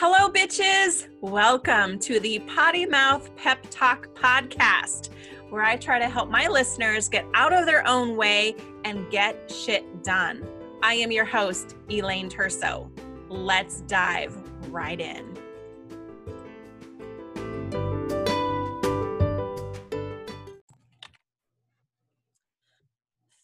Hello, 0.00 0.30
bitches. 0.30 1.08
Welcome 1.22 1.98
to 1.98 2.20
the 2.20 2.38
Potty 2.46 2.86
Mouth 2.86 3.34
Pep 3.34 3.66
Talk 3.68 4.14
podcast, 4.14 5.08
where 5.50 5.64
I 5.64 5.74
try 5.74 5.98
to 5.98 6.08
help 6.08 6.30
my 6.30 6.46
listeners 6.46 7.08
get 7.08 7.26
out 7.34 7.52
of 7.52 7.66
their 7.66 7.84
own 7.84 8.16
way 8.16 8.54
and 8.84 9.10
get 9.10 9.50
shit 9.50 10.04
done. 10.04 10.46
I 10.84 10.94
am 10.94 11.10
your 11.10 11.24
host, 11.24 11.74
Elaine 11.90 12.30
Terso. 12.30 12.88
Let's 13.28 13.80
dive 13.88 14.36
right 14.70 15.00
in. 15.00 15.36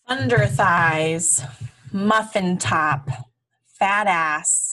Thunder 0.07 0.47
thighs, 0.47 1.43
muffin 1.91 2.59
top, 2.59 3.11
fat 3.67 4.07
ass, 4.07 4.64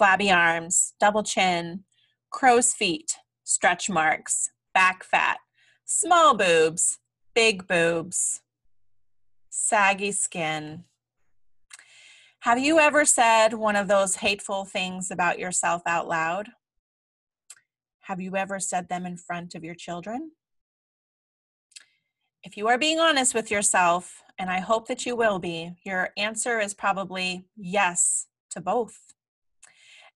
flabby 0.00 0.30
arms, 0.30 0.94
double 0.98 1.22
chin, 1.22 1.84
crow's 2.30 2.72
feet, 2.72 3.18
stretch 3.44 3.90
marks, 3.90 4.48
back 4.72 5.04
fat, 5.04 5.36
small 5.84 6.34
boobs, 6.34 7.00
big 7.34 7.68
boobs, 7.68 8.40
saggy 9.50 10.10
skin. 10.10 10.84
Have 12.44 12.58
you 12.58 12.78
ever 12.78 13.04
said 13.04 13.52
one 13.52 13.76
of 13.76 13.88
those 13.88 14.16
hateful 14.16 14.64
things 14.64 15.10
about 15.10 15.38
yourself 15.38 15.82
out 15.84 16.08
loud? 16.08 16.48
Have 18.04 18.22
you 18.22 18.36
ever 18.36 18.58
said 18.58 18.88
them 18.88 19.04
in 19.04 19.18
front 19.18 19.54
of 19.54 19.62
your 19.62 19.74
children? 19.74 20.30
If 22.42 22.56
you 22.56 22.68
are 22.68 22.78
being 22.78 23.00
honest 23.00 23.34
with 23.34 23.50
yourself, 23.50 24.22
and 24.38 24.48
I 24.48 24.60
hope 24.60 24.88
that 24.88 25.04
you 25.04 25.14
will 25.14 25.38
be, 25.38 25.74
your 25.84 26.08
answer 26.16 26.58
is 26.58 26.72
probably 26.72 27.44
yes 27.54 28.28
to 28.52 28.62
both. 28.62 29.09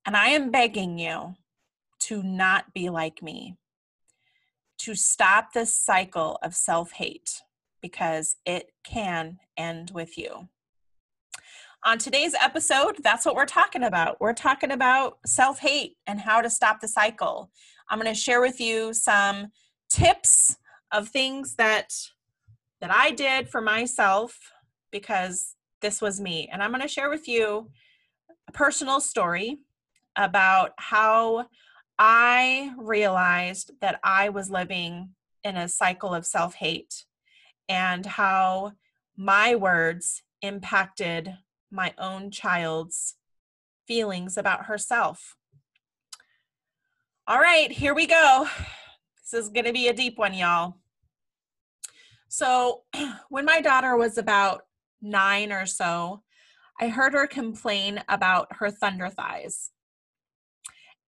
And 0.06 0.16
I 0.16 0.28
am 0.28 0.50
begging 0.50 0.98
you 0.98 1.34
to 2.00 2.22
not 2.22 2.74
be 2.74 2.90
like 2.90 3.22
me, 3.22 3.56
to 4.78 4.94
stop 4.94 5.52
this 5.52 5.74
cycle 5.74 6.38
of 6.42 6.54
self 6.54 6.92
hate 6.92 7.40
because 7.80 8.36
it 8.44 8.70
can 8.84 9.38
end 9.56 9.92
with 9.94 10.18
you. 10.18 10.48
On 11.86 11.98
today's 11.98 12.34
episode, 12.40 12.96
that's 13.02 13.24
what 13.24 13.34
we're 13.34 13.46
talking 13.46 13.82
about. 13.82 14.20
We're 14.20 14.34
talking 14.34 14.72
about 14.72 15.18
self 15.26 15.58
hate 15.60 15.96
and 16.06 16.20
how 16.20 16.42
to 16.42 16.50
stop 16.50 16.80
the 16.80 16.88
cycle. 16.88 17.50
I'm 17.88 17.98
going 17.98 18.12
to 18.12 18.18
share 18.18 18.40
with 18.40 18.60
you 18.60 18.92
some 18.92 19.48
tips 19.90 20.56
of 20.92 21.08
things 21.08 21.54
that 21.56 21.94
that 22.80 22.94
I 22.94 23.10
did 23.12 23.48
for 23.48 23.62
myself 23.62 24.38
because 24.90 25.54
this 25.80 26.02
was 26.02 26.20
me. 26.20 26.48
And 26.52 26.62
I'm 26.62 26.70
going 26.70 26.82
to 26.82 26.88
share 26.88 27.08
with 27.08 27.26
you 27.26 27.70
a 28.48 28.52
personal 28.52 29.00
story 29.00 29.58
about 30.16 30.72
how 30.78 31.46
I 31.98 32.72
realized 32.76 33.72
that 33.80 34.00
I 34.02 34.28
was 34.28 34.50
living 34.50 35.10
in 35.42 35.56
a 35.56 35.68
cycle 35.68 36.14
of 36.14 36.26
self 36.26 36.54
hate 36.54 37.04
and 37.68 38.04
how 38.04 38.72
my 39.16 39.54
words 39.54 40.22
impacted 40.42 41.36
my 41.70 41.94
own 41.98 42.30
child's 42.30 43.16
feelings 43.86 44.36
about 44.36 44.66
herself. 44.66 45.36
All 47.26 47.38
right, 47.38 47.70
here 47.70 47.94
we 47.94 48.06
go. 48.06 48.46
This 49.22 49.44
is 49.44 49.48
going 49.48 49.64
to 49.64 49.72
be 49.72 49.88
a 49.88 49.94
deep 49.94 50.18
one, 50.18 50.34
y'all. 50.34 50.76
So, 52.28 52.82
when 53.28 53.44
my 53.44 53.60
daughter 53.60 53.96
was 53.96 54.18
about 54.18 54.62
nine 55.00 55.52
or 55.52 55.66
so, 55.66 56.22
I 56.80 56.88
heard 56.88 57.12
her 57.12 57.26
complain 57.26 58.02
about 58.08 58.48
her 58.56 58.70
thunder 58.70 59.08
thighs. 59.08 59.70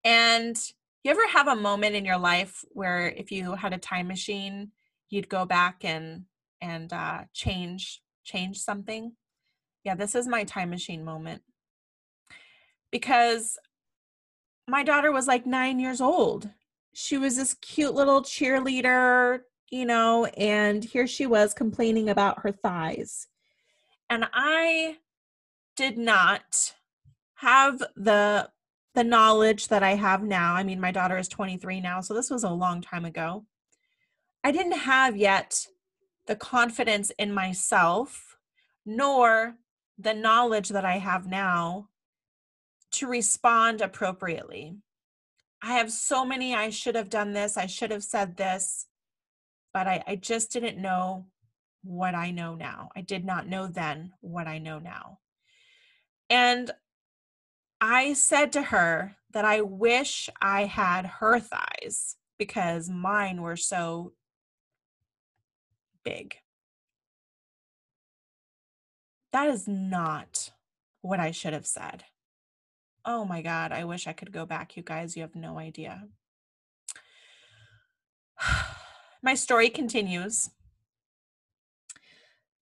And 0.07 0.57
you 1.03 1.11
ever 1.11 1.27
have 1.33 1.49
a 1.49 1.57
moment 1.57 1.97
in 1.97 2.05
your 2.05 2.17
life 2.17 2.65
where 2.71 3.09
if 3.09 3.33
you 3.33 3.57
had 3.57 3.73
a 3.73 3.79
time 3.79 4.07
machine, 4.07 4.71
you'd 5.11 5.29
go 5.29 5.45
back 5.45 5.85
and 5.85 6.27
and 6.61 6.93
uh, 6.93 7.25
change 7.35 8.03
change 8.23 8.59
something? 8.59 9.13
Yeah, 9.83 9.97
this 9.97 10.15
is 10.15 10.29
my 10.29 10.45
time 10.45 10.71
machine 10.71 11.05
moment 11.05 11.43
because 12.93 13.59
my 14.69 14.85
daughter 14.85 15.11
was 15.11 15.27
like 15.27 15.45
nine 15.45 15.81
years 15.81 16.01
old. 16.01 16.51
She 16.95 17.19
was 17.19 17.37
this 17.37 17.55
cute 17.55 17.95
little 17.95 18.23
cheerleader, 18.23 19.41
you 19.71 19.87
know, 19.87 20.27
and 20.37 20.85
here 20.85 21.09
she 21.09 21.27
was 21.27 21.53
complaining 21.53 22.09
about 22.09 22.43
her 22.43 22.53
thighs. 22.53 23.27
And 24.09 24.29
I 24.33 24.99
did 25.77 25.99
not 25.99 26.75
have 27.35 27.79
the 27.97 28.51
the 28.97 29.05
knowledge 29.05 29.69
that 29.69 29.83
I 29.83 29.95
have 29.95 30.23
now, 30.23 30.55
I 30.55 30.63
mean, 30.63 30.81
my 30.81 30.91
daughter 30.91 31.19
is 31.19 31.29
23 31.29 31.81
now, 31.81 32.01
so 32.01 32.15
this 32.15 32.31
was 32.31 32.45
a 32.45 32.51
long 32.51 32.81
time 32.81 33.05
ago. 33.05 33.45
I 34.43 34.51
didn't 34.51 34.79
have 34.79 35.19
yet 35.19 35.67
the 36.27 36.35
confidence 36.35 37.13
in 37.19 37.35
myself, 37.35 38.39
nor 38.87 39.57
the 39.99 40.15
knowledge 40.15 40.71
that 40.71 40.87
I 40.87 40.97
have 40.97 41.27
now 41.27 41.91
to 42.93 43.07
respond 43.07 43.83
appropriately. 43.83 44.79
I 45.63 45.75
have 45.75 45.93
so 45.93 46.25
many, 46.25 46.55
I 46.55 46.71
should 46.71 46.95
have 46.95 47.11
done 47.11 47.35
this, 47.35 47.59
I 47.59 47.67
should 47.67 47.91
have 47.91 48.05
said 48.05 48.39
this, 48.39 48.87
but 49.75 49.87
I, 49.87 50.03
I 50.07 50.17
just 50.17 50.51
didn't 50.51 50.81
know 50.81 51.27
what 51.83 52.15
I 52.15 52.31
know 52.31 52.55
now. 52.55 52.89
I 52.97 53.03
did 53.03 53.27
not 53.27 53.47
know 53.47 53.67
then 53.67 54.15
what 54.23 54.47
I 54.47 54.57
know 54.57 54.79
now. 54.79 55.19
And 56.31 56.71
I 57.89 58.15
said 58.15 58.53
to 58.55 58.63
her 58.63 59.15
that 59.31 59.45
I 59.45 59.61
wish 59.61 60.29
I 60.43 60.65
had 60.65 61.07
her 61.07 61.39
thighs 61.39 62.17
because 62.37 62.91
mine 62.91 63.43
were 63.43 63.57
so 63.57 64.13
big. 66.03 66.35
That 69.31 69.49
is 69.51 69.69
not 69.69 70.51
what 71.01 71.21
I 71.21 71.31
should 71.31 71.53
have 71.53 71.67
said. 71.67 72.03
Oh 73.05 73.25
my 73.25 73.41
God, 73.41 73.71
I 73.71 73.85
wish 73.85 74.09
I 74.09 74.13
could 74.13 74.33
go 74.33 74.45
back, 74.45 74.77
you 74.77 74.83
guys. 74.83 75.15
You 75.15 75.23
have 75.23 75.37
no 75.37 75.57
idea. 75.57 76.09
my 79.23 79.35
story 79.35 79.69
continues 79.69 80.51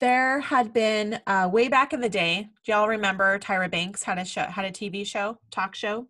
there 0.05 0.41
had 0.41 0.75
been 0.75 1.19
uh, 1.27 1.49
way 1.51 1.67
back 1.67 1.95
in 1.95 2.01
the 2.03 2.11
day. 2.11 2.51
Do 2.63 2.73
y'all 2.73 2.89
remember 2.89 3.39
Tyra 3.39 3.71
Banks 3.71 4.03
had 4.03 4.19
a 4.19 4.25
show, 4.27 4.43
had 4.43 4.67
a 4.67 4.71
TV 4.71 5.07
show, 5.07 5.39
talk 5.51 5.75
show, 5.75 6.09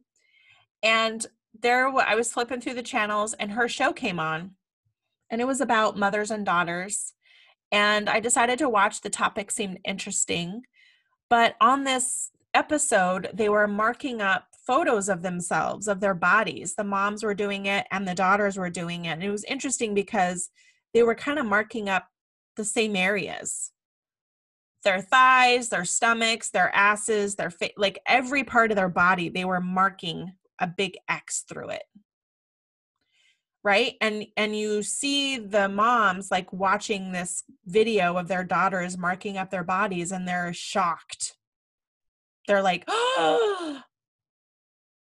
and 0.82 1.24
there 1.62 1.86
I 1.86 2.16
was 2.16 2.32
flipping 2.32 2.60
through 2.60 2.74
the 2.74 2.82
channels, 2.82 3.34
and 3.34 3.52
her 3.52 3.68
show 3.68 3.92
came 3.92 4.18
on, 4.18 4.56
and 5.30 5.40
it 5.40 5.46
was 5.46 5.60
about 5.60 5.96
mothers 5.96 6.32
and 6.32 6.44
daughters, 6.44 7.12
and 7.70 8.10
I 8.10 8.18
decided 8.18 8.58
to 8.58 8.68
watch. 8.68 9.00
The 9.00 9.10
topic 9.10 9.52
seemed 9.52 9.78
interesting, 9.84 10.62
but 11.30 11.54
on 11.60 11.84
this 11.84 12.32
episode, 12.52 13.30
they 13.32 13.48
were 13.48 13.68
marking 13.68 14.20
up 14.20 14.48
photos 14.66 15.08
of 15.08 15.22
themselves, 15.22 15.86
of 15.86 16.00
their 16.00 16.14
bodies. 16.14 16.74
The 16.74 16.82
moms 16.82 17.22
were 17.22 17.32
doing 17.32 17.66
it, 17.66 17.86
and 17.92 18.08
the 18.08 18.14
daughters 18.16 18.56
were 18.56 18.70
doing 18.70 19.04
it, 19.04 19.10
and 19.10 19.22
it 19.22 19.30
was 19.30 19.44
interesting 19.44 19.94
because 19.94 20.50
they 20.92 21.04
were 21.04 21.14
kind 21.14 21.38
of 21.38 21.46
marking 21.46 21.88
up 21.88 22.08
the 22.56 22.64
same 22.64 22.96
areas 22.96 23.70
their 24.84 25.00
thighs, 25.00 25.68
their 25.68 25.84
stomachs, 25.84 26.50
their 26.50 26.74
asses, 26.74 27.34
their 27.34 27.50
face, 27.50 27.72
like 27.76 27.98
every 28.06 28.44
part 28.44 28.70
of 28.70 28.76
their 28.76 28.88
body, 28.88 29.28
they 29.28 29.44
were 29.44 29.60
marking 29.60 30.32
a 30.60 30.66
big 30.66 30.96
X 31.08 31.44
through 31.48 31.70
it. 31.70 31.82
Right? 33.64 33.94
And 34.00 34.26
and 34.36 34.54
you 34.54 34.82
see 34.82 35.38
the 35.38 35.68
moms 35.68 36.30
like 36.30 36.52
watching 36.52 37.12
this 37.12 37.44
video 37.64 38.16
of 38.18 38.28
their 38.28 38.44
daughters 38.44 38.98
marking 38.98 39.38
up 39.38 39.50
their 39.50 39.64
bodies 39.64 40.12
and 40.12 40.28
they're 40.28 40.52
shocked. 40.52 41.34
They're 42.46 42.62
like, 42.62 42.84
"Oh!" 42.88 43.82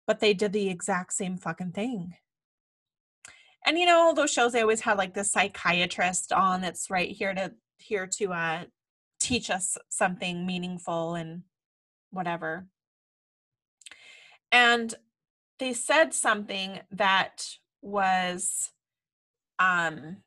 But 0.07 0.19
they 0.19 0.35
did 0.35 0.53
the 0.53 0.69
exact 0.69 1.13
same 1.13 1.35
fucking 1.39 1.71
thing. 1.71 2.13
And 3.65 3.79
you 3.79 3.87
know, 3.87 4.13
those 4.15 4.31
shows 4.31 4.51
they 4.51 4.61
always 4.61 4.81
have 4.81 4.99
like 4.99 5.15
the 5.15 5.23
psychiatrist 5.23 6.31
on 6.31 6.61
that's 6.61 6.91
right 6.91 7.09
here 7.09 7.33
to 7.33 7.53
here 7.79 8.05
to 8.05 8.31
uh 8.31 8.63
teach 9.25 9.49
us 9.49 9.77
something 9.89 10.45
meaningful 10.45 11.15
and 11.15 11.41
whatever. 12.11 12.67
And 14.51 14.93
they 15.57 15.73
said 15.73 16.13
something 16.13 16.79
that 16.91 17.57
was 17.81 18.71
um, 19.57 20.17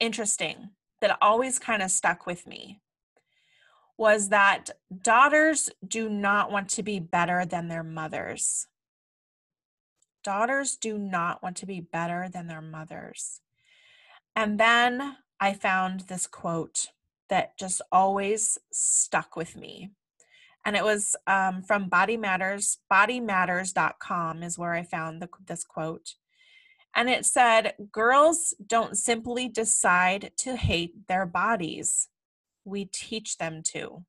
interesting 0.00 0.70
that 1.02 1.18
always 1.20 1.58
kind 1.58 1.82
of 1.82 1.90
stuck 1.90 2.26
with 2.26 2.46
me 2.46 2.80
was 3.98 4.30
that 4.30 4.70
daughters 5.02 5.68
do 5.86 6.08
not 6.08 6.50
want 6.50 6.70
to 6.70 6.82
be 6.82 6.98
better 6.98 7.44
than 7.44 7.68
their 7.68 7.84
mothers. 7.84 8.66
Daughters 10.24 10.76
do 10.76 10.96
not 10.96 11.42
want 11.42 11.58
to 11.58 11.66
be 11.66 11.80
better 11.80 12.30
than 12.32 12.46
their 12.46 12.62
mothers. 12.62 13.40
And 14.34 14.58
then 14.58 15.18
I 15.38 15.52
found 15.52 16.00
this 16.00 16.26
quote 16.26 16.88
that 17.28 17.58
just 17.58 17.80
always 17.90 18.58
stuck 18.72 19.36
with 19.36 19.56
me. 19.56 19.90
And 20.64 20.76
it 20.76 20.84
was 20.84 21.14
um, 21.26 21.62
from 21.62 21.88
Body 21.88 22.16
Matters, 22.16 22.78
bodymatters.com 22.90 24.42
is 24.42 24.58
where 24.58 24.72
I 24.72 24.82
found 24.82 25.20
the, 25.20 25.28
this 25.46 25.62
quote. 25.62 26.14
And 26.96 27.10
it 27.10 27.26
said, 27.26 27.74
Girls 27.92 28.54
don't 28.66 28.96
simply 28.96 29.48
decide 29.48 30.32
to 30.38 30.56
hate 30.56 31.06
their 31.08 31.26
bodies, 31.26 32.08
we 32.64 32.86
teach 32.86 33.36
them 33.36 33.62
to. 33.72 34.04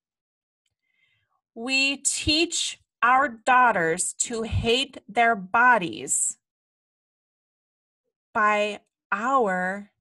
We 1.53 1.97
teach 1.97 2.79
our 3.01 3.27
daughters 3.27 4.13
to 4.13 4.43
hate 4.43 4.97
their 5.07 5.35
bodies 5.35 6.37
by 8.33 8.79
our 9.11 9.91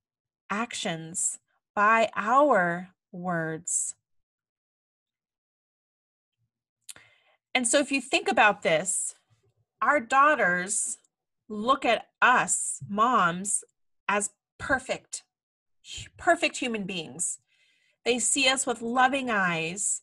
actions, 0.51 1.39
by 1.75 2.11
our 2.17 2.94
words. 3.15 3.95
And 7.55 7.67
so, 7.69 7.79
if 7.79 7.93
you 7.93 8.01
think 8.01 8.29
about 8.29 8.63
this, 8.63 9.15
our 9.81 10.01
daughters 10.01 10.99
look 11.49 11.85
at 11.85 12.07
us, 12.21 12.81
moms, 12.89 13.63
as 14.09 14.31
perfect, 14.59 15.23
perfect 16.17 16.57
human 16.57 16.85
beings. 16.85 17.39
They 18.05 18.19
see 18.19 18.49
us 18.49 18.67
with 18.67 18.83
loving 18.83 19.31
eyes. 19.31 20.03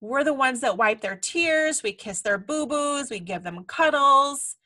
We're 0.00 0.24
the 0.24 0.32
ones 0.32 0.60
that 0.60 0.78
wipe 0.78 1.00
their 1.00 1.16
tears, 1.16 1.82
we 1.82 1.92
kiss 1.92 2.20
their 2.20 2.38
boo 2.38 2.66
boos, 2.66 3.10
we 3.10 3.20
give 3.20 3.42
them 3.42 3.64
cuddles. 3.64 4.56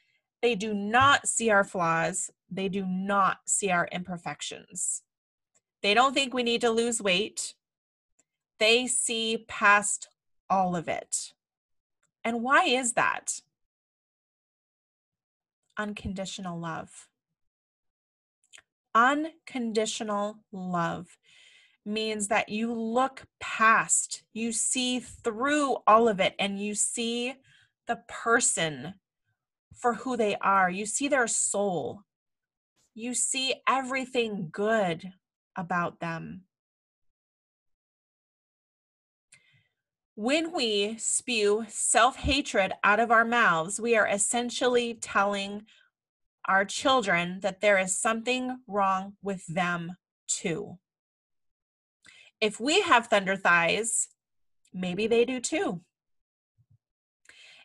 They 0.43 0.55
do 0.55 0.75
not 0.75 1.27
see 1.27 1.51
our 1.51 1.65
flaws, 1.65 2.31
they 2.51 2.69
do 2.69 2.85
not 2.87 3.39
see 3.47 3.71
our 3.71 3.89
imperfections. 3.91 5.04
They 5.85 5.93
don't 5.93 6.15
think 6.15 6.33
we 6.33 6.43
need 6.43 6.63
to 6.63 6.71
lose 6.71 7.03
weight. 7.03 7.53
They 8.59 8.87
see 8.87 9.45
past 9.47 10.09
all 10.49 10.75
of 10.75 10.89
it. 10.89 11.35
And 12.25 12.43
why 12.43 12.65
is 12.65 12.95
that? 12.95 13.43
Unconditional 15.77 16.59
love. 16.59 17.07
Unconditional 18.95 20.39
love 20.53 21.19
means 21.85 22.29
that 22.29 22.49
you 22.49 22.73
look 22.73 23.25
past, 23.39 24.23
you 24.33 24.53
see 24.53 25.01
through 25.01 25.77
all 25.87 26.09
of 26.09 26.19
it, 26.19 26.35
and 26.39 26.59
you 26.59 26.75
see 26.75 27.35
the 27.87 28.01
person 28.09 28.95
for 29.77 29.93
who 29.93 30.17
they 30.17 30.35
are. 30.37 30.71
You 30.71 30.87
see 30.87 31.09
their 31.09 31.27
soul. 31.27 32.05
You 32.95 33.13
see 33.13 33.57
everything 33.69 34.49
good 34.51 35.13
about 35.57 36.01
them. 36.01 36.43
When 40.17 40.53
we 40.53 40.97
spew 40.99 41.65
self 41.69 42.17
hatred 42.17 42.73
out 42.85 43.01
of 43.01 43.11
our 43.11 43.25
mouths, 43.25 43.81
we 43.81 43.97
are 43.97 44.07
essentially 44.07 44.95
telling 44.95 45.67
our 46.47 46.65
children 46.65 47.41
that 47.41 47.61
there 47.61 47.79
is 47.79 47.99
something 47.99 48.59
wrong 48.69 49.15
with 49.23 49.45
them 49.47 49.97
too. 50.29 50.79
If 52.41 52.61
we 52.61 52.83
have 52.83 53.07
thunder 53.07 53.37
thighs, 53.37 54.09
maybe 54.73 55.07
they 55.07 55.25
do 55.25 55.41
too. 55.41 55.81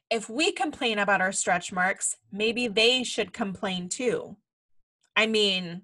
If 0.10 0.28
we 0.28 0.52
complain 0.52 0.98
about 0.98 1.22
our 1.22 1.32
stretch 1.32 1.72
marks, 1.72 2.16
maybe 2.32 2.68
they 2.68 3.04
should 3.04 3.32
complain 3.32 3.90
too. 3.90 4.38
I 5.16 5.28
mean, 5.28 5.84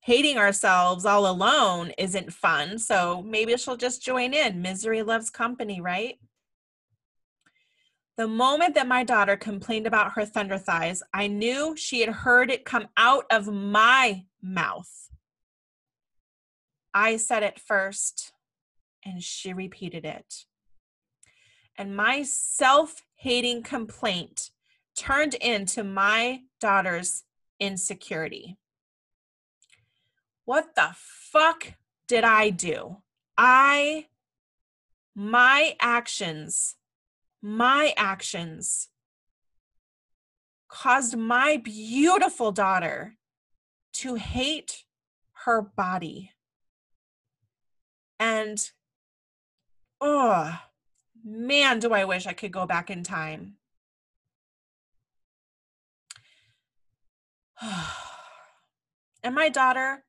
hating 0.00 0.38
ourselves 0.38 1.04
all 1.04 1.30
alone 1.30 1.92
isn't 1.98 2.32
fun. 2.32 2.78
So 2.78 3.22
maybe 3.22 3.56
she'll 3.56 3.76
just 3.76 4.02
join 4.02 4.32
in. 4.32 4.62
Misery 4.62 5.02
loves 5.02 5.30
company, 5.30 5.80
right? 5.80 6.18
The 8.16 8.28
moment 8.28 8.74
that 8.74 8.88
my 8.88 9.04
daughter 9.04 9.36
complained 9.36 9.86
about 9.86 10.12
her 10.12 10.26
thunder 10.26 10.58
thighs, 10.58 11.02
I 11.14 11.26
knew 11.26 11.74
she 11.76 12.00
had 12.00 12.10
heard 12.10 12.50
it 12.50 12.64
come 12.64 12.88
out 12.96 13.24
of 13.30 13.46
my 13.46 14.24
mouth. 14.42 15.08
I 16.92 17.16
said 17.16 17.42
it 17.42 17.58
first, 17.58 18.32
and 19.04 19.22
she 19.22 19.52
repeated 19.52 20.04
it. 20.04 20.44
And 21.78 21.96
my 21.96 22.22
self 22.22 23.02
hating 23.16 23.62
complaint 23.62 24.50
turned 24.94 25.34
into 25.34 25.82
my 25.82 26.40
daughter's 26.60 27.22
insecurity. 27.58 28.58
What 30.50 30.74
the 30.74 30.90
fuck 30.96 31.74
did 32.08 32.24
I 32.24 32.50
do? 32.50 32.96
I, 33.38 34.08
my 35.14 35.76
actions, 35.78 36.74
my 37.40 37.94
actions 37.96 38.88
caused 40.66 41.16
my 41.16 41.56
beautiful 41.56 42.50
daughter 42.50 43.14
to 43.92 44.16
hate 44.16 44.82
her 45.44 45.62
body. 45.62 46.32
And, 48.18 48.58
oh, 50.00 50.58
man, 51.24 51.78
do 51.78 51.92
I 51.92 52.04
wish 52.04 52.26
I 52.26 52.32
could 52.32 52.50
go 52.50 52.66
back 52.66 52.90
in 52.90 53.04
time. 53.04 53.54
and 59.22 59.32
my 59.32 59.48
daughter, 59.48 60.02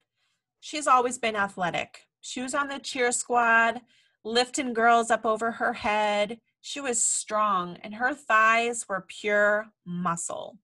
she's 0.61 0.87
always 0.87 1.17
been 1.17 1.35
athletic. 1.35 2.07
She 2.21 2.41
was 2.41 2.53
on 2.53 2.69
the 2.69 2.79
cheer 2.79 3.11
squad, 3.11 3.81
lifting 4.23 4.73
girls 4.73 5.11
up 5.11 5.25
over 5.25 5.51
her 5.51 5.73
head. 5.73 6.39
She 6.61 6.79
was 6.79 7.03
strong, 7.03 7.77
and 7.81 7.95
her 7.95 8.13
thighs 8.13 8.85
were 8.87 9.05
pure 9.07 9.65
muscle. 9.85 10.57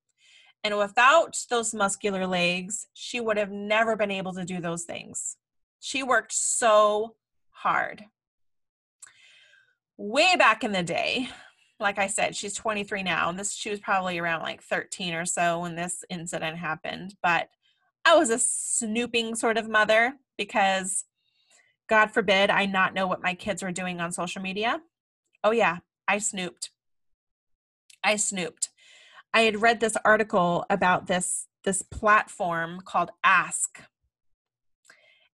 And 0.63 0.77
without 0.77 1.37
those 1.49 1.73
muscular 1.73 2.25
legs, 2.25 2.87
she 2.93 3.19
would 3.19 3.37
have 3.37 3.51
never 3.51 3.95
been 3.95 4.11
able 4.11 4.33
to 4.33 4.45
do 4.45 4.61
those 4.61 4.83
things. 4.83 5.37
She 5.79 6.03
worked 6.03 6.33
so 6.33 7.15
hard. 7.49 8.05
Way 9.97 10.35
back 10.35 10.63
in 10.63 10.73
the 10.73 10.83
day, 10.83 11.29
like 11.79 11.97
I 11.97 12.07
said, 12.07 12.35
she's 12.35 12.53
23 12.53 13.01
now. 13.03 13.29
And 13.29 13.39
this 13.39 13.53
she 13.53 13.69
was 13.69 13.79
probably 13.79 14.19
around 14.19 14.41
like 14.41 14.61
13 14.61 15.13
or 15.13 15.25
so 15.25 15.61
when 15.61 15.75
this 15.75 16.03
incident 16.09 16.57
happened. 16.57 17.15
But 17.23 17.49
I 18.07 18.15
was 18.15 18.29
a 18.29 18.39
snooping 18.39 19.35
sort 19.35 19.57
of 19.57 19.67
mother 19.67 20.13
because 20.37 21.03
God 21.89 22.11
forbid 22.11 22.49
I 22.49 22.65
not 22.65 22.93
know 22.93 23.05
what 23.05 23.21
my 23.21 23.33
kids 23.33 23.61
were 23.61 23.73
doing 23.73 23.99
on 23.99 24.13
social 24.13 24.41
media. 24.41 24.79
Oh 25.43 25.51
yeah, 25.51 25.79
I 26.07 26.19
snooped. 26.19 26.69
I 28.01 28.15
snooped. 28.15 28.69
I 29.33 29.41
had 29.41 29.61
read 29.61 29.81
this 29.81 29.97
article 30.05 30.65
about 30.69 31.07
this 31.07 31.47
this 31.65 31.81
platform 31.81 32.79
called 32.85 33.11
Ask. 33.25 33.81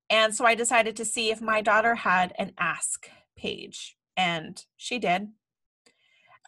And 0.09 0.33
so 0.33 0.43
I 0.43 0.55
decided 0.55 0.95
to 0.95 1.05
see 1.05 1.29
if 1.29 1.41
my 1.43 1.61
daughter 1.61 1.93
had 1.93 2.33
an 2.39 2.53
Ask 2.57 3.07
page 3.37 3.97
and 4.17 4.65
she 4.77 4.97
did 4.97 5.27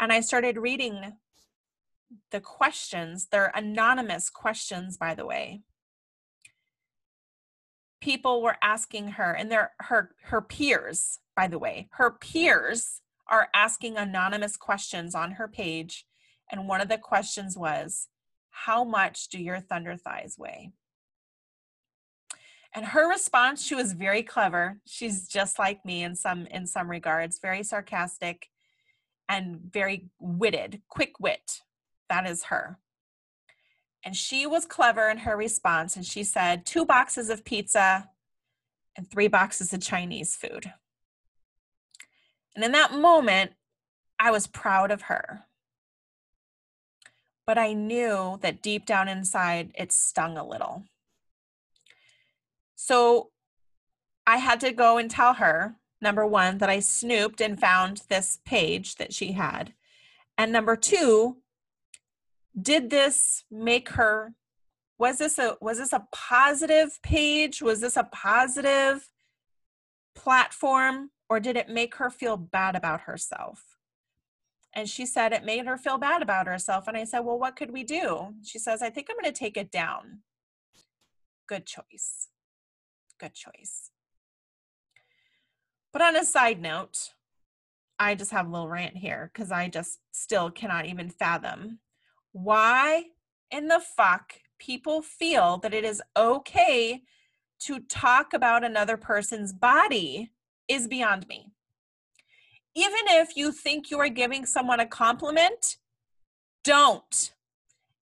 and 0.01 0.12
I 0.12 0.22
started 0.22 0.58
reading 0.58 1.13
the 2.32 2.41
questions. 2.41 3.27
They're 3.32 3.51
anonymous 3.53 4.32
questions, 4.32 4.98
by 4.98 5.13
the 5.13 5.27
way. 5.27 5.62
People 8.05 8.43
were 8.43 8.57
asking 8.62 9.07
her, 9.17 9.31
and 9.31 9.51
they're 9.51 9.71
her 9.79 10.15
her 10.25 10.39
peers, 10.39 11.19
by 11.35 11.47
the 11.47 11.57
way. 11.57 11.89
Her 11.93 12.12
peers 12.12 13.01
are 13.27 13.50
asking 13.51 13.97
anonymous 13.97 14.57
questions 14.57 15.15
on 15.15 15.31
her 15.31 15.47
page, 15.47 16.05
and 16.51 16.67
one 16.67 16.81
of 16.81 16.88
the 16.88 17.00
questions 17.00 17.57
was, 17.57 18.09
"How 18.51 18.83
much 18.83 19.29
do 19.29 19.41
your 19.41 19.59
thunder 19.59 19.97
thighs 19.97 20.38
weigh?" 20.38 20.74
And 22.75 22.85
her 22.85 23.09
response, 23.09 23.65
she 23.65 23.74
was 23.74 23.93
very 23.93 24.21
clever. 24.21 24.81
She's 24.85 25.27
just 25.27 25.57
like 25.57 25.83
me 25.83 26.03
in 26.03 26.15
some 26.15 26.45
in 26.45 26.67
some 26.67 26.91
regards, 26.91 27.39
very 27.39 27.63
sarcastic 27.63 28.51
and 29.27 29.59
very 29.59 30.12
witted, 30.19 30.83
quick 30.89 31.19
wit. 31.19 31.63
That 32.09 32.27
is 32.27 32.43
her. 32.45 32.79
And 34.05 34.15
she 34.15 34.45
was 34.45 34.65
clever 34.65 35.09
in 35.09 35.17
her 35.17 35.35
response, 35.35 35.95
and 35.95 36.05
she 36.05 36.24
said, 36.24 36.65
two 36.65 36.85
boxes 36.85 37.29
of 37.29 37.43
pizza 37.43 38.09
and 38.95 39.09
three 39.09 39.27
boxes 39.27 39.74
of 39.74 39.81
Chinese 39.81 40.35
food. 40.35 40.71
And 42.55 42.63
in 42.63 42.71
that 42.71 42.93
moment, 42.93 43.53
I 44.19 44.29
was 44.29 44.47
proud 44.47 44.91
of 44.91 45.03
her. 45.03 45.45
But 47.47 47.57
I 47.57 47.74
knew 47.74 48.38
that 48.41 48.62
deep 48.62 48.85
down 48.85 49.07
inside, 49.09 49.71
it 49.75 49.91
stung 49.91 50.38
a 50.38 50.47
little. 50.47 50.83
So 52.75 53.31
I 54.27 54.38
had 54.38 54.59
to 54.62 54.71
go 54.71 54.97
and 54.97 55.09
tell 55.09 55.33
her 55.33 55.75
number 56.05 56.25
one, 56.25 56.59
that 56.59 56.69
I 56.69 56.79
snooped 56.79 57.41
and 57.41 57.59
found 57.59 58.03
this 58.09 58.39
page 58.45 58.95
that 58.95 59.13
she 59.13 59.33
had. 59.33 59.74
And 60.38 60.51
number 60.51 60.75
two, 60.75 61.38
did 62.59 62.89
this 62.89 63.43
make 63.51 63.89
her 63.89 64.33
was 64.97 65.17
this 65.17 65.38
a 65.38 65.57
was 65.59 65.77
this 65.77 65.93
a 65.93 66.07
positive 66.12 67.01
page? 67.01 67.62
Was 67.62 67.81
this 67.81 67.97
a 67.97 68.05
positive 68.05 69.09
platform 70.15 71.12
or 71.29 71.39
did 71.39 71.57
it 71.57 71.67
make 71.67 71.95
her 71.95 72.09
feel 72.09 72.38
bad 72.38 72.75
about 72.75 73.01
herself? 73.01 73.77
And 74.74 74.89
she 74.89 75.05
said 75.05 75.31
it 75.31 75.43
made 75.43 75.65
her 75.65 75.77
feel 75.77 75.97
bad 75.97 76.21
about 76.21 76.47
herself. 76.47 76.88
And 76.88 76.97
I 76.97 77.03
said, 77.03 77.19
Well, 77.19 77.39
what 77.39 77.55
could 77.55 77.71
we 77.71 77.83
do? 77.83 78.33
She 78.43 78.59
says, 78.59 78.81
I 78.81 78.89
think 78.89 79.07
I'm 79.09 79.17
going 79.21 79.33
to 79.33 79.38
take 79.38 79.57
it 79.57 79.71
down. 79.71 80.19
Good 81.47 81.65
choice. 81.65 82.29
Good 83.19 83.33
choice. 83.33 83.91
But 85.91 86.01
on 86.01 86.15
a 86.15 86.25
side 86.25 86.62
note, 86.62 87.13
I 87.97 88.15
just 88.15 88.31
have 88.31 88.47
a 88.47 88.50
little 88.50 88.67
rant 88.67 88.97
here 88.97 89.31
because 89.33 89.51
I 89.51 89.69
just 89.69 90.00
still 90.12 90.51
cannot 90.51 90.85
even 90.85 91.09
fathom 91.09 91.79
why 92.36 93.06
in 93.50 93.70
the 93.70 93.80
fuck 93.80 94.34
people 94.60 95.01
feel 95.01 95.58
that 95.60 95.74
it 95.74 95.86
is 95.86 96.01
okay 96.18 97.01
to 97.60 97.80
talk 97.80 98.34
about 98.34 98.65
another 98.65 98.98
person's 98.98 99.54
body 99.54 100.32
is 100.68 100.86
beyond 100.86 101.25
me. 101.30 101.48
Even 102.75 103.00
if 103.08 103.38
you 103.38 103.54
think 103.54 103.89
you 103.89 104.00
are 104.00 104.10
giving 104.10 104.46
someone 104.46 104.82
a 104.82 104.86
compliment, 104.86 105.77
don't. 106.65 107.34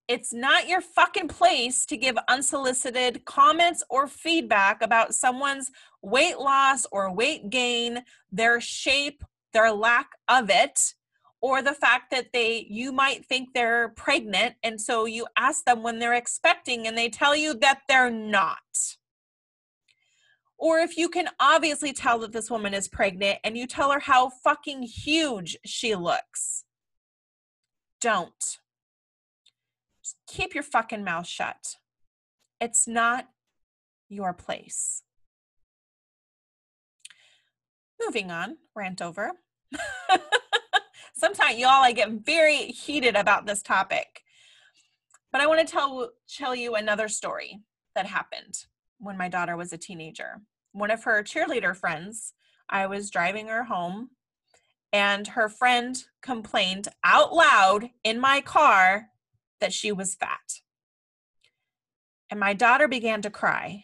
It's 0.08 0.34
not 0.34 0.68
your 0.68 0.82
fucking 0.82 1.28
place 1.28 1.86
to 1.86 1.96
give 1.96 2.18
unsolicited 2.28 3.26
comments 3.26 3.84
or 3.88 4.08
feedback 4.08 4.82
about 4.82 5.14
someone's 5.14 5.70
weight 6.02 6.40
loss 6.40 6.88
or 6.92 7.14
weight 7.14 7.52
gain, 7.52 8.04
their 8.32 8.60
shape, 8.60 9.24
their 9.54 9.72
lack 9.72 10.10
of 10.28 10.50
it, 10.50 10.96
or 11.44 11.62
the 11.62 11.74
fact 11.74 12.10
that 12.10 12.32
they 12.32 12.66
you 12.70 12.94
might 12.94 13.26
think 13.26 13.50
they're 13.54 13.90
pregnant 13.90 14.56
and 14.64 14.80
so 14.80 15.04
you 15.04 15.28
ask 15.38 15.66
them 15.66 15.84
when 15.84 16.00
they're 16.00 16.14
expecting 16.14 16.88
and 16.88 16.98
they 16.98 17.10
tell 17.10 17.36
you 17.36 17.54
that 17.54 17.82
they're 17.90 18.10
not. 18.10 18.58
Or 20.58 20.80
if 20.80 20.96
you 20.96 21.10
can 21.10 21.28
obviously 21.42 21.92
tell 21.92 22.20
that 22.20 22.32
this 22.32 22.50
woman 22.50 22.74
is 22.74 22.88
pregnant 22.88 23.40
and 23.44 23.58
you 23.58 23.68
tell 23.68 23.92
her 23.92 24.00
how 24.00 24.30
fucking 24.30 24.84
huge 24.84 25.58
she 25.66 25.96
looks. 25.96 26.64
Don't 28.00 28.60
keep 30.26 30.54
your 30.54 30.64
fucking 30.64 31.04
mouth 31.04 31.28
shut. 31.28 31.76
It's 32.62 32.88
not 32.88 33.28
your 34.08 34.32
place. 34.32 35.04
Moving 38.02 38.32
on, 38.32 38.56
rant 38.74 39.02
over. 39.02 39.32
Sometimes, 41.16 41.60
y'all, 41.60 41.84
I 41.84 41.92
get 41.92 42.12
very 42.12 42.58
heated 42.58 43.16
about 43.16 43.46
this 43.46 43.62
topic. 43.62 44.24
But 45.32 45.42
I 45.42 45.48
want 45.48 45.66
to 45.66 45.72
tell, 45.72 46.12
tell 46.28 46.56
you 46.56 46.76
another 46.76 47.08
story 47.08 47.62
that 47.96 48.08
happened 48.08 48.66
when 49.00 49.18
my 49.18 49.30
daughter 49.30 49.56
was 49.56 49.72
a 49.72 49.78
teenager. 49.78 50.42
One 50.72 50.90
of 50.90 51.04
her 51.04 51.24
cheerleader 51.24 51.76
friends, 51.76 52.34
I 52.68 52.88
was 52.88 53.12
driving 53.12 53.48
her 53.48 53.64
home, 53.64 54.10
and 54.92 55.28
her 55.30 55.50
friend 55.50 56.04
complained 56.22 56.88
out 57.04 57.34
loud 57.34 57.90
in 58.04 58.20
my 58.20 58.42
car 58.42 59.10
that 59.60 59.74
she 59.74 59.92
was 59.92 60.16
fat. 60.16 60.62
And 62.30 62.40
my 62.40 62.54
daughter 62.54 62.88
began 62.88 63.22
to 63.22 63.30
cry. 63.30 63.84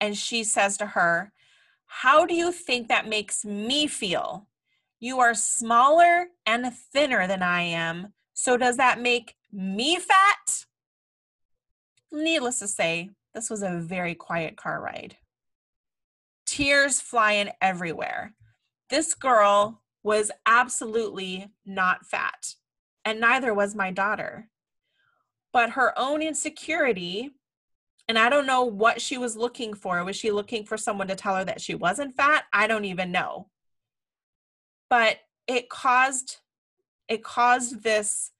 And 0.00 0.16
she 0.16 0.44
says 0.44 0.76
to 0.78 0.86
her, 0.86 1.32
How 1.86 2.26
do 2.26 2.34
you 2.34 2.52
think 2.52 2.88
that 2.88 3.08
makes 3.08 3.44
me 3.44 3.86
feel? 3.88 4.46
You 5.00 5.20
are 5.20 5.34
smaller 5.34 6.26
and 6.46 6.72
thinner 6.92 7.26
than 7.26 7.42
I 7.42 7.62
am. 7.62 8.12
So 8.34 8.56
does 8.56 8.76
that 8.76 9.00
make 9.00 9.34
me 9.52 9.98
fat? 9.98 10.66
Needless 12.12 12.58
to 12.60 12.68
say, 12.68 13.10
this 13.34 13.50
was 13.50 13.62
a 13.62 13.78
very 13.78 14.14
quiet 14.14 14.56
car 14.56 14.80
ride. 14.80 15.16
Tears 16.46 17.00
flying 17.00 17.50
everywhere. 17.60 18.34
This 18.90 19.14
girl 19.14 19.80
was 20.02 20.30
absolutely 20.46 21.48
not 21.64 22.06
fat 22.06 22.54
and 23.04 23.20
neither 23.20 23.54
was 23.54 23.74
my 23.74 23.90
daughter. 23.90 24.48
But 25.52 25.70
her 25.70 25.98
own 25.98 26.22
insecurity, 26.22 27.30
and 28.08 28.18
I 28.18 28.28
don't 28.28 28.46
know 28.46 28.64
what 28.64 29.00
she 29.00 29.18
was 29.18 29.36
looking 29.36 29.74
for. 29.74 30.02
Was 30.04 30.16
she 30.16 30.30
looking 30.30 30.64
for 30.64 30.76
someone 30.76 31.08
to 31.08 31.16
tell 31.16 31.36
her 31.36 31.44
that 31.44 31.60
she 31.60 31.74
wasn't 31.74 32.14
fat? 32.14 32.44
I 32.52 32.66
don't 32.66 32.84
even 32.84 33.10
know. 33.10 33.48
But 34.90 35.18
it 35.46 35.70
caused 35.70 36.38
it 37.08 37.24
caused 37.24 37.82
this 37.82 38.32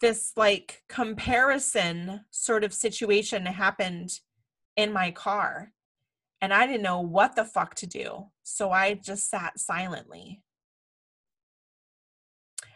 this 0.00 0.32
like 0.36 0.82
comparison 0.88 2.20
sort 2.30 2.64
of 2.64 2.74
situation 2.74 3.46
happened 3.46 4.20
in 4.76 4.92
my 4.92 5.10
car 5.10 5.72
and 6.40 6.52
I 6.52 6.66
didn't 6.66 6.82
know 6.82 7.00
what 7.00 7.34
the 7.34 7.44
fuck 7.44 7.74
to 7.76 7.86
do. 7.86 8.26
So 8.42 8.70
I 8.70 8.94
just 8.94 9.30
sat 9.30 9.58
silently. 9.58 10.42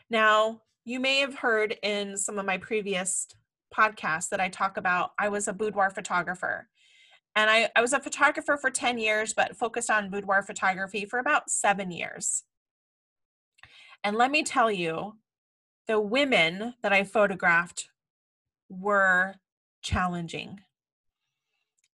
Now, 0.09 0.63
you 0.85 0.99
may 0.99 1.21
have 1.21 1.35
heard 1.35 1.77
in 1.83 2.17
some 2.17 2.39
of 2.39 2.47
my 2.47 2.59
previous 2.59 3.29
podcasts 3.75 4.29
that 4.31 4.41
I 4.41 4.49
talk 4.49 4.77
about 4.77 5.13
I 5.19 5.29
was 5.29 5.47
a 5.47 5.53
boudoir 5.53 5.91
photographer. 5.91 6.69
And 7.37 7.49
I, 7.49 7.69
I 7.77 7.81
was 7.81 7.93
a 7.93 8.01
photographer 8.01 8.57
for 8.57 8.71
10 8.71 8.99
years, 8.99 9.35
but 9.35 9.57
focused 9.57 9.91
on 9.91 10.11
boudoir 10.11 10.43
photography 10.43 11.05
for 11.05 11.21
about 11.21 11.49
seven 11.49 11.93
years. 11.93 12.43
And 14.03 14.17
let 14.17 14.31
me 14.31 14.43
tell 14.43 14.71
you, 14.71 15.17
the 15.87 16.01
women 16.01 16.75
that 16.83 16.93
I 16.93 17.05
photographed 17.05 17.89
were 18.69 19.35
challenging. 19.83 20.61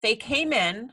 They 0.02 0.16
came 0.16 0.52
in 0.52 0.92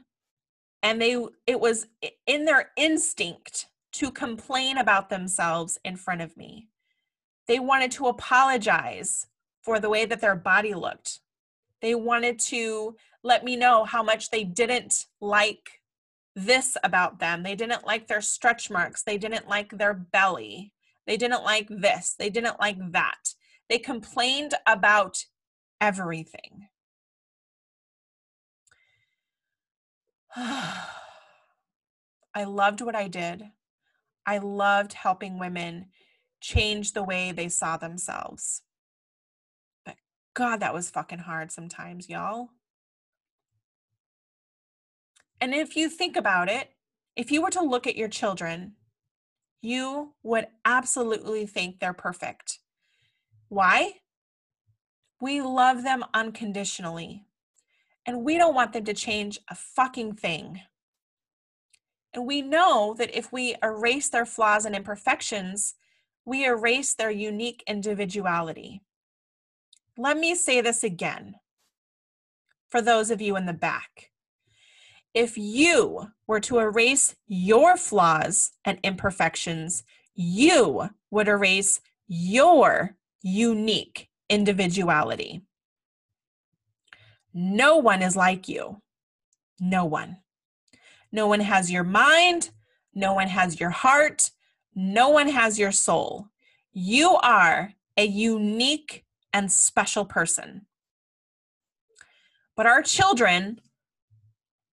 and 0.84 1.02
they 1.02 1.26
it 1.46 1.60
was 1.60 1.88
in 2.28 2.46
their 2.46 2.72
instinct 2.78 3.68
to 3.94 4.12
complain 4.12 4.78
about 4.78 5.10
themselves 5.10 5.80
in 5.84 5.96
front 5.98 6.22
of 6.22 6.38
me. 6.38 6.70
They 7.48 7.60
wanted 7.60 7.92
to 7.92 8.08
apologize 8.08 9.28
for 9.62 9.80
the 9.80 9.90
way 9.90 10.06
that 10.06 10.22
their 10.22 10.36
body 10.36 10.74
looked. 10.74 11.20
They 11.82 11.96
wanted 11.96 12.40
to 12.40 12.96
let 13.24 13.44
me 13.44 13.56
know 13.56 13.84
how 13.84 14.04
much 14.04 14.30
they 14.30 14.44
didn't 14.44 15.08
like 15.20 15.82
this 16.36 16.78
about 16.84 17.20
them. 17.20 17.44
They 17.44 17.56
didn't 17.56 17.86
like 17.86 18.08
their 18.08 18.22
stretch 18.22 18.70
marks. 18.70 19.04
They 19.04 19.18
didn't 19.18 19.50
like 19.50 19.78
their 19.78 19.94
belly. 19.94 20.72
They 21.08 21.18
didn't 21.18 21.44
like 21.44 21.68
this. 21.70 22.16
They 22.18 22.30
didn't 22.30 22.60
like 22.60 22.78
that. 22.92 23.34
They 23.70 23.80
complained 23.80 24.54
about 24.68 25.26
everything. 25.80 26.68
I 30.36 30.86
loved 32.46 32.82
what 32.82 32.96
I 32.96 33.08
did. 33.08 33.44
I 34.26 34.38
loved 34.38 34.94
helping 34.94 35.40
women 35.40 35.88
change 36.40 36.94
the 36.94 37.04
way 37.04 37.32
they 37.32 37.50
saw 37.50 37.78
themselves. 37.78 38.62
But 39.86 39.96
God, 40.34 40.60
that 40.62 40.74
was 40.74 40.90
fucking 40.90 41.20
hard 41.20 41.52
sometimes, 41.52 42.10
y'all. 42.10 42.50
And 45.40 45.54
if 45.54 45.76
you 45.76 45.90
think 45.90 46.16
about 46.16 46.50
it, 46.50 46.70
if 47.16 47.32
you 47.32 47.42
were 47.42 47.50
to 47.50 47.64
look 47.64 47.88
at 47.88 47.96
your 47.98 48.08
children, 48.08 48.74
you 49.62 50.14
would 50.24 50.48
absolutely 50.66 51.46
think 51.46 51.80
they're 51.80 51.94
perfect. 51.94 52.60
Why? 53.50 53.94
We 55.20 55.42
love 55.42 55.84
them 55.84 56.04
unconditionally. 56.14 57.26
And 58.06 58.24
we 58.24 58.38
don't 58.38 58.56
want 58.56 58.74
them 58.74 58.86
to 58.86 58.94
change 58.94 59.40
a 59.50 59.56
fucking 59.56 60.16
thing. 60.16 60.62
And 62.14 62.26
we 62.26 62.42
know 62.42 62.96
that 62.98 63.16
if 63.16 63.32
we 63.32 63.56
erase 63.62 64.10
their 64.10 64.26
flaws 64.26 64.66
and 64.66 64.76
imperfections, 64.76 65.76
we 66.26 66.46
erase 66.46 66.94
their 66.94 67.12
unique 67.12 67.64
individuality. 67.68 68.82
Let 69.98 70.18
me 70.18 70.36
say 70.36 70.62
this 70.62 70.84
again 70.84 71.36
for 72.70 72.82
those 72.82 73.12
of 73.12 73.22
you 73.22 73.36
in 73.36 73.46
the 73.46 73.54
back. 73.54 74.11
If 75.14 75.38
you 75.38 76.12
were 76.26 76.40
to 76.42 76.60
erase 76.60 77.16
your 77.28 77.76
flaws 77.76 78.52
and 78.64 78.80
imperfections, 78.84 79.84
you 80.16 80.90
would 81.10 81.28
erase 81.28 81.82
your 82.08 82.96
unique 83.22 84.10
individuality. 84.30 85.44
No 87.34 87.78
one 87.78 88.02
is 88.02 88.16
like 88.16 88.48
you. 88.48 88.82
No 89.60 89.86
one. 89.86 90.18
No 91.12 91.28
one 91.28 91.42
has 91.42 91.72
your 91.72 91.84
mind. 91.84 92.50
No 92.94 93.14
one 93.14 93.28
has 93.28 93.60
your 93.60 93.70
heart. 93.70 94.32
No 94.74 95.10
one 95.10 95.28
has 95.28 95.60
your 95.60 95.72
soul. 95.72 96.28
You 96.72 97.18
are 97.18 97.74
a 97.98 98.06
unique 98.06 99.06
and 99.34 99.52
special 99.52 100.06
person. 100.06 100.66
But 102.56 102.66
our 102.66 102.82
children 102.82 103.60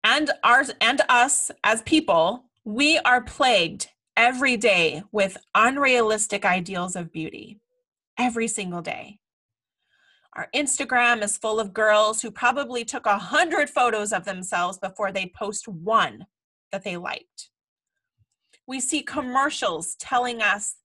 and 0.03 0.31
ours 0.43 0.71
and 0.81 1.01
us 1.09 1.51
as 1.63 1.81
people, 1.83 2.45
we 2.65 2.99
are 2.99 3.21
plagued 3.21 3.87
every 4.15 4.57
day 4.57 5.03
with 5.11 5.37
unrealistic 5.55 6.45
ideals 6.45 6.95
of 6.95 7.11
beauty. 7.11 7.59
Every 8.17 8.47
single 8.47 8.81
day. 8.81 9.19
Our 10.35 10.49
Instagram 10.55 11.23
is 11.23 11.37
full 11.37 11.59
of 11.59 11.73
girls 11.73 12.21
who 12.21 12.31
probably 12.31 12.85
took 12.85 13.05
a 13.05 13.17
hundred 13.17 13.69
photos 13.69 14.13
of 14.13 14.25
themselves 14.25 14.77
before 14.77 15.11
they 15.11 15.31
post 15.35 15.67
one 15.67 16.27
that 16.71 16.83
they 16.83 16.97
liked 16.97 17.49
we 18.67 18.79
see 18.79 19.01
commercials 19.01 19.95
telling 19.99 20.41
us 20.41 20.77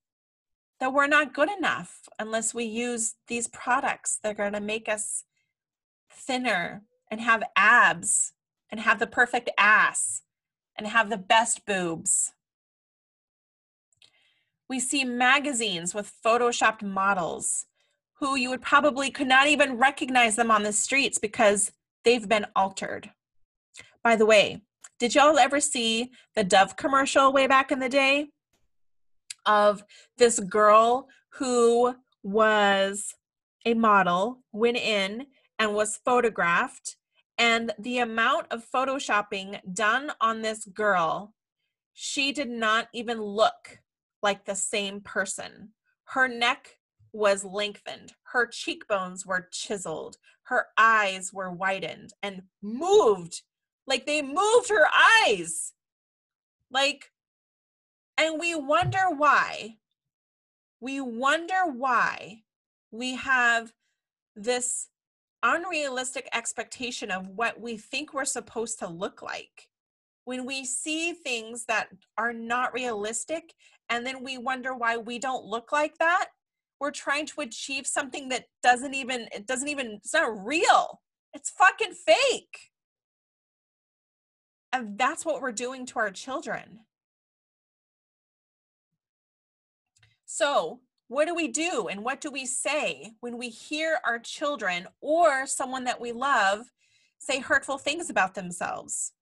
that 0.80 0.92
we're 0.92 1.06
not 1.06 1.34
good 1.34 1.50
enough 1.50 2.08
unless 2.18 2.54
we 2.54 2.64
use 2.64 3.14
these 3.26 3.48
products 3.48 4.18
that 4.22 4.32
are 4.32 4.34
going 4.34 4.52
to 4.52 4.60
make 4.60 4.88
us 4.88 5.24
thinner 6.10 6.82
and 7.10 7.20
have 7.20 7.42
abs 7.56 8.32
and 8.70 8.80
have 8.80 8.98
the 8.98 9.06
perfect 9.06 9.50
ass 9.58 10.22
and 10.76 10.86
have 10.86 11.10
the 11.10 11.18
best 11.18 11.66
boobs. 11.66 12.32
We 14.68 14.80
see 14.80 15.04
magazines 15.04 15.94
with 15.94 16.12
photoshopped 16.24 16.82
models 16.82 17.66
who 18.20 18.36
you 18.36 18.50
would 18.50 18.62
probably 18.62 19.10
could 19.10 19.28
not 19.28 19.46
even 19.46 19.78
recognize 19.78 20.36
them 20.36 20.50
on 20.50 20.62
the 20.62 20.72
streets 20.72 21.18
because 21.18 21.72
they've 22.04 22.28
been 22.28 22.46
altered. 22.54 23.10
By 24.02 24.16
the 24.16 24.26
way, 24.26 24.62
did 24.98 25.14
y'all 25.14 25.38
ever 25.38 25.60
see 25.60 26.10
the 26.34 26.44
Dove 26.44 26.76
commercial 26.76 27.32
way 27.32 27.46
back 27.46 27.70
in 27.70 27.78
the 27.78 27.88
day 27.88 28.28
of 29.46 29.84
this 30.18 30.40
girl 30.40 31.08
who 31.30 31.94
was 32.22 33.14
a 33.64 33.74
model, 33.74 34.40
went 34.52 34.76
in 34.76 35.26
and 35.58 35.74
was 35.74 36.00
photographed, 36.04 36.96
and 37.38 37.72
the 37.78 37.98
amount 37.98 38.46
of 38.50 38.68
photoshopping 38.70 39.60
done 39.72 40.12
on 40.20 40.42
this 40.42 40.64
girl, 40.66 41.34
she 41.94 42.32
did 42.32 42.50
not 42.50 42.88
even 42.92 43.22
look 43.22 43.80
like 44.22 44.44
the 44.44 44.56
same 44.56 45.00
person. 45.00 45.70
Her 46.04 46.28
neck 46.28 46.76
was 47.12 47.44
lengthened, 47.44 48.12
her 48.32 48.46
cheekbones 48.46 49.24
were 49.24 49.48
chiseled, 49.50 50.16
her 50.42 50.66
eyes 50.76 51.32
were 51.32 51.50
widened 51.50 52.12
and 52.22 52.42
moved 52.62 53.42
like 53.88 54.04
they 54.04 54.20
moved 54.20 54.68
her 54.68 54.86
eyes. 55.26 55.72
Like, 56.70 57.10
and 58.18 58.38
we 58.38 58.54
wonder 58.54 59.06
why. 59.16 59.78
We 60.80 61.00
wonder 61.00 61.64
why 61.66 62.42
we 62.90 63.16
have 63.16 63.72
this 64.36 64.88
unrealistic 65.42 66.28
expectation 66.32 67.10
of 67.10 67.28
what 67.28 67.60
we 67.60 67.76
think 67.76 68.12
we're 68.12 68.24
supposed 68.24 68.78
to 68.80 68.88
look 68.88 69.22
like. 69.22 69.68
When 70.24 70.44
we 70.44 70.64
see 70.64 71.12
things 71.12 71.64
that 71.66 71.88
are 72.16 72.32
not 72.32 72.74
realistic, 72.74 73.54
and 73.88 74.06
then 74.06 74.22
we 74.22 74.36
wonder 74.36 74.74
why 74.74 74.96
we 74.96 75.18
don't 75.18 75.44
look 75.44 75.72
like 75.72 75.96
that, 75.98 76.28
we're 76.80 76.90
trying 76.90 77.26
to 77.26 77.40
achieve 77.40 77.86
something 77.86 78.28
that 78.28 78.44
doesn't 78.62 78.94
even, 78.94 79.28
it 79.32 79.46
doesn't 79.46 79.68
even, 79.68 79.92
it's 79.92 80.12
not 80.12 80.46
real. 80.46 81.00
It's 81.34 81.50
fucking 81.50 81.94
fake. 81.94 82.70
And 84.72 84.98
that's 84.98 85.24
what 85.24 85.40
we're 85.40 85.52
doing 85.52 85.86
to 85.86 85.98
our 85.98 86.10
children. 86.10 86.80
So, 90.26 90.80
what 91.08 91.26
do 91.26 91.34
we 91.34 91.48
do 91.48 91.88
and 91.90 92.04
what 92.04 92.20
do 92.20 92.30
we 92.30 92.44
say 92.44 93.12
when 93.20 93.38
we 93.38 93.48
hear 93.48 93.98
our 94.04 94.18
children 94.18 94.86
or 95.00 95.46
someone 95.46 95.84
that 95.84 96.00
we 96.00 96.12
love 96.12 96.66
say 97.18 97.40
hurtful 97.40 97.78
things 97.78 98.10
about 98.10 98.34
themselves? 98.34 99.12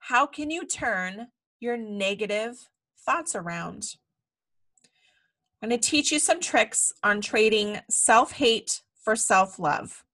How 0.00 0.26
can 0.26 0.50
you 0.50 0.66
turn 0.66 1.28
your 1.60 1.76
negative 1.76 2.68
thoughts 2.98 3.34
around? 3.34 3.96
I'm 5.62 5.68
going 5.68 5.80
to 5.80 5.90
teach 5.90 6.10
you 6.10 6.18
some 6.18 6.40
tricks 6.40 6.92
on 7.02 7.20
trading 7.20 7.80
self 7.90 8.32
hate 8.32 8.82
for 9.02 9.16
self 9.16 9.58
love. 9.58 10.04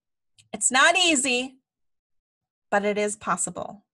It's 0.53 0.71
not 0.71 0.97
easy, 0.97 1.57
but 2.71 2.85
it 2.85 2.99
is 2.99 3.17
possible. 3.17 3.85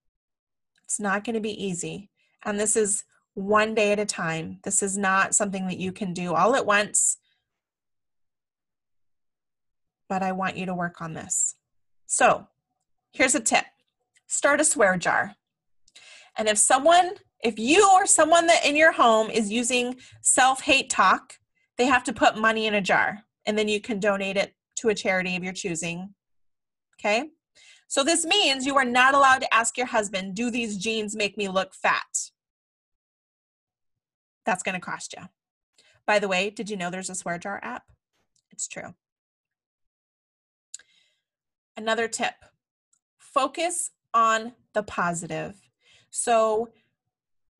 It's 0.84 0.98
not 0.98 1.24
going 1.24 1.34
to 1.34 1.40
be 1.40 1.64
easy. 1.64 2.10
And 2.44 2.58
this 2.58 2.76
is 2.76 3.04
one 3.38 3.72
day 3.72 3.92
at 3.92 4.00
a 4.00 4.04
time. 4.04 4.58
This 4.64 4.82
is 4.82 4.98
not 4.98 5.32
something 5.32 5.68
that 5.68 5.78
you 5.78 5.92
can 5.92 6.12
do 6.12 6.34
all 6.34 6.56
at 6.56 6.66
once. 6.66 7.18
But 10.08 10.24
I 10.24 10.32
want 10.32 10.56
you 10.56 10.66
to 10.66 10.74
work 10.74 11.00
on 11.00 11.14
this. 11.14 11.54
So, 12.06 12.48
here's 13.12 13.36
a 13.36 13.40
tip 13.40 13.64
start 14.26 14.60
a 14.60 14.64
swear 14.64 14.96
jar. 14.96 15.36
And 16.36 16.48
if 16.48 16.58
someone, 16.58 17.12
if 17.40 17.58
you 17.58 17.88
or 17.92 18.06
someone 18.06 18.46
that 18.48 18.66
in 18.66 18.74
your 18.74 18.92
home 18.92 19.30
is 19.30 19.52
using 19.52 19.96
self 20.20 20.62
hate 20.62 20.90
talk, 20.90 21.34
they 21.76 21.86
have 21.86 22.02
to 22.04 22.12
put 22.12 22.36
money 22.36 22.66
in 22.66 22.74
a 22.74 22.80
jar 22.80 23.24
and 23.46 23.56
then 23.56 23.68
you 23.68 23.80
can 23.80 24.00
donate 24.00 24.36
it 24.36 24.54
to 24.76 24.88
a 24.88 24.94
charity 24.94 25.36
of 25.36 25.44
your 25.44 25.52
choosing. 25.52 26.12
Okay? 26.98 27.30
So 27.86 28.02
this 28.02 28.26
means 28.26 28.66
you 28.66 28.76
are 28.76 28.84
not 28.84 29.14
allowed 29.14 29.42
to 29.42 29.54
ask 29.54 29.78
your 29.78 29.86
husband, 29.86 30.34
do 30.34 30.50
these 30.50 30.76
jeans 30.76 31.14
make 31.14 31.38
me 31.38 31.48
look 31.48 31.72
fat? 31.72 32.27
That's 34.48 34.62
going 34.62 34.76
to 34.76 34.80
cost 34.80 35.14
you. 35.14 35.24
By 36.06 36.18
the 36.18 36.26
way, 36.26 36.48
did 36.48 36.70
you 36.70 36.76
know 36.78 36.88
there's 36.88 37.10
a 37.10 37.14
swear 37.14 37.36
jar 37.36 37.60
app? 37.62 37.82
It's 38.50 38.66
true. 38.66 38.94
Another 41.76 42.08
tip 42.08 42.32
focus 43.18 43.90
on 44.14 44.54
the 44.72 44.82
positive. 44.82 45.60
So 46.08 46.70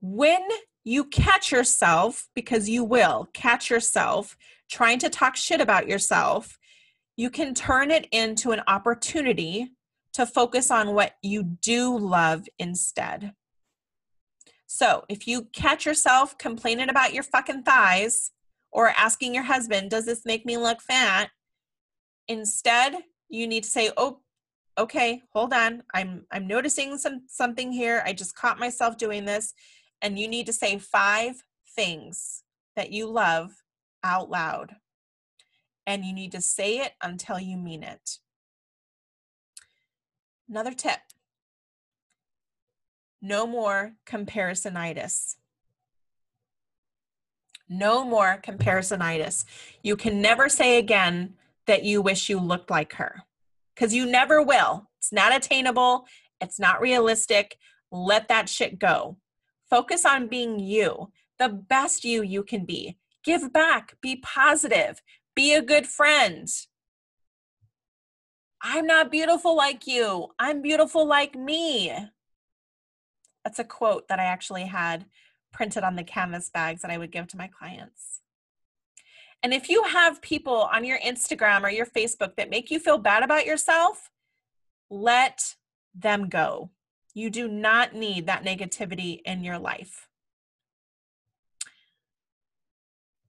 when 0.00 0.40
you 0.82 1.04
catch 1.04 1.52
yourself, 1.52 2.30
because 2.34 2.70
you 2.70 2.84
will 2.84 3.28
catch 3.34 3.68
yourself 3.68 4.38
trying 4.70 4.98
to 5.00 5.10
talk 5.10 5.36
shit 5.36 5.60
about 5.60 5.88
yourself, 5.88 6.58
you 7.16 7.28
can 7.28 7.52
turn 7.52 7.90
it 7.90 8.08
into 8.12 8.52
an 8.52 8.62
opportunity 8.66 9.72
to 10.14 10.24
focus 10.24 10.70
on 10.70 10.94
what 10.94 11.16
you 11.20 11.42
do 11.42 11.98
love 11.98 12.48
instead. 12.58 13.34
So 14.70 15.06
if 15.08 15.26
you 15.26 15.44
catch 15.54 15.86
yourself 15.86 16.36
complaining 16.36 16.90
about 16.90 17.14
your 17.14 17.22
fucking 17.22 17.62
thighs 17.62 18.32
or 18.70 18.90
asking 18.90 19.34
your 19.34 19.44
husband, 19.44 19.90
does 19.90 20.04
this 20.04 20.26
make 20.26 20.44
me 20.44 20.58
look 20.58 20.82
fat? 20.82 21.30
Instead, 22.28 22.96
you 23.30 23.46
need 23.46 23.64
to 23.64 23.70
say, 23.70 23.90
oh, 23.96 24.20
okay, 24.76 25.22
hold 25.32 25.54
on. 25.54 25.84
I'm 25.94 26.26
I'm 26.30 26.46
noticing 26.46 26.98
some 26.98 27.22
something 27.28 27.72
here. 27.72 28.02
I 28.04 28.12
just 28.12 28.36
caught 28.36 28.60
myself 28.60 28.98
doing 28.98 29.24
this. 29.24 29.54
And 30.02 30.18
you 30.18 30.28
need 30.28 30.44
to 30.46 30.52
say 30.52 30.78
five 30.78 31.42
things 31.74 32.42
that 32.76 32.92
you 32.92 33.06
love 33.10 33.62
out 34.04 34.28
loud. 34.28 34.76
And 35.86 36.04
you 36.04 36.12
need 36.12 36.32
to 36.32 36.42
say 36.42 36.80
it 36.80 36.92
until 37.02 37.40
you 37.40 37.56
mean 37.56 37.82
it. 37.82 38.18
Another 40.46 40.74
tip 40.74 41.00
no 43.20 43.46
more 43.46 43.94
comparisonitis. 44.06 45.36
No 47.68 48.04
more 48.04 48.40
comparisonitis. 48.42 49.44
You 49.82 49.96
can 49.96 50.22
never 50.22 50.48
say 50.48 50.78
again 50.78 51.34
that 51.66 51.84
you 51.84 52.00
wish 52.00 52.28
you 52.28 52.38
looked 52.38 52.70
like 52.70 52.94
her 52.94 53.22
because 53.74 53.94
you 53.94 54.06
never 54.06 54.42
will. 54.42 54.88
It's 54.98 55.12
not 55.12 55.34
attainable, 55.34 56.06
it's 56.40 56.58
not 56.58 56.80
realistic. 56.80 57.56
Let 57.90 58.28
that 58.28 58.48
shit 58.48 58.78
go. 58.78 59.18
Focus 59.68 60.04
on 60.04 60.28
being 60.28 60.58
you, 60.58 61.10
the 61.38 61.48
best 61.48 62.04
you 62.04 62.22
you 62.22 62.42
can 62.42 62.64
be. 62.64 62.98
Give 63.22 63.52
back, 63.52 63.94
be 64.00 64.16
positive, 64.16 65.02
be 65.34 65.54
a 65.54 65.62
good 65.62 65.86
friend. 65.86 66.48
I'm 68.62 68.86
not 68.86 69.10
beautiful 69.10 69.54
like 69.56 69.86
you. 69.86 70.28
I'm 70.38 70.62
beautiful 70.62 71.06
like 71.06 71.36
me. 71.36 71.92
That's 73.48 73.60
a 73.60 73.64
quote 73.64 74.08
that 74.08 74.20
I 74.20 74.24
actually 74.24 74.66
had 74.66 75.06
printed 75.54 75.82
on 75.82 75.96
the 75.96 76.04
canvas 76.04 76.50
bags 76.50 76.82
that 76.82 76.90
I 76.90 76.98
would 76.98 77.10
give 77.10 77.28
to 77.28 77.38
my 77.38 77.48
clients. 77.48 78.20
And 79.42 79.54
if 79.54 79.70
you 79.70 79.84
have 79.84 80.20
people 80.20 80.68
on 80.70 80.84
your 80.84 80.98
Instagram 80.98 81.62
or 81.62 81.70
your 81.70 81.86
Facebook 81.86 82.36
that 82.36 82.50
make 82.50 82.70
you 82.70 82.78
feel 82.78 82.98
bad 82.98 83.22
about 83.22 83.46
yourself, 83.46 84.10
let 84.90 85.54
them 85.94 86.28
go. 86.28 86.68
You 87.14 87.30
do 87.30 87.48
not 87.48 87.94
need 87.94 88.26
that 88.26 88.44
negativity 88.44 89.22
in 89.24 89.42
your 89.42 89.58
life. 89.58 90.08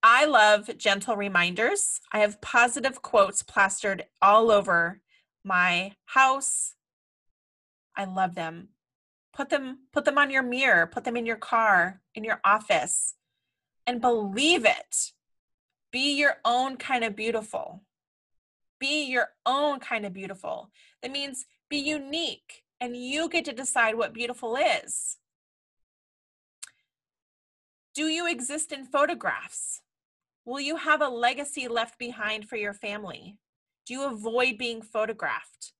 I 0.03 0.25
love 0.25 0.69
gentle 0.77 1.15
reminders. 1.15 2.01
I 2.11 2.19
have 2.19 2.41
positive 2.41 3.01
quotes 3.01 3.41
plastered 3.41 4.03
all 4.21 4.51
over 4.51 4.99
my 5.45 5.93
house. 6.07 6.73
I 7.95 8.03
love 8.03 8.35
them. 8.35 8.67
Put 9.39 9.49
them 9.49 9.87
put 9.93 10.03
them 10.03 10.17
on 10.17 10.29
your 10.29 10.43
mirror, 10.43 10.85
put 10.85 11.05
them 11.05 11.15
in 11.15 11.25
your 11.25 11.37
car, 11.37 12.01
in 12.13 12.25
your 12.25 12.41
office. 12.43 13.15
And 13.87 14.01
believe 14.01 14.65
it. 14.65 15.13
Be 15.93 16.17
your 16.17 16.39
own 16.43 16.75
kind 16.75 17.05
of 17.05 17.15
beautiful. 17.15 17.83
Be 18.81 19.05
your 19.05 19.29
own 19.45 19.79
kind 19.79 20.05
of 20.05 20.11
beautiful. 20.11 20.71
That 21.01 21.13
means 21.13 21.45
be 21.69 21.77
unique 21.77 22.65
and 22.81 22.97
you 22.97 23.29
get 23.29 23.45
to 23.45 23.53
decide 23.53 23.95
what 23.95 24.11
beautiful 24.11 24.57
is. 24.57 25.15
Do 27.95 28.07
you 28.07 28.27
exist 28.27 28.73
in 28.73 28.83
photographs? 28.83 29.83
Will 30.43 30.59
you 30.59 30.75
have 30.75 31.01
a 31.01 31.07
legacy 31.07 31.69
left 31.69 31.97
behind 31.97 32.49
for 32.49 32.57
your 32.57 32.73
family? 32.73 33.37
Do 33.85 33.93
you 33.93 34.03
avoid 34.03 34.57
being 34.57 34.81
photographed? 34.81 35.71